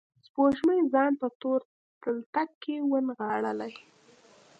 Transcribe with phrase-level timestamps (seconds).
[0.25, 1.59] سپوږمۍ ځان په تور
[2.03, 3.73] تلتک کې ونغاړلي